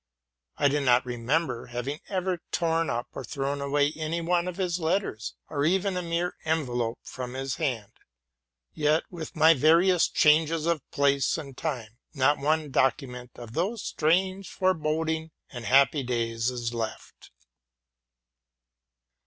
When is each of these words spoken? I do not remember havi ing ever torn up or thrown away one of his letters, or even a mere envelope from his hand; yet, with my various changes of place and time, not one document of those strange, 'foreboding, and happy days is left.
I 0.57 0.67
do 0.67 0.79
not 0.81 1.05
remember 1.05 1.67
havi 1.67 1.89
ing 1.93 1.99
ever 2.09 2.41
torn 2.51 2.89
up 2.89 3.09
or 3.13 3.23
thrown 3.23 3.61
away 3.61 3.91
one 4.21 4.47
of 4.47 4.57
his 4.57 4.79
letters, 4.79 5.35
or 5.47 5.63
even 5.63 5.95
a 5.95 6.01
mere 6.01 6.33
envelope 6.43 6.97
from 7.03 7.35
his 7.35 7.57
hand; 7.57 7.91
yet, 8.73 9.03
with 9.11 9.35
my 9.35 9.53
various 9.53 10.07
changes 10.07 10.65
of 10.65 10.81
place 10.89 11.37
and 11.37 11.55
time, 11.55 11.99
not 12.15 12.39
one 12.39 12.71
document 12.71 13.29
of 13.35 13.53
those 13.53 13.83
strange, 13.83 14.49
'foreboding, 14.49 15.29
and 15.51 15.65
happy 15.65 16.01
days 16.01 16.49
is 16.49 16.73
left. 16.73 17.29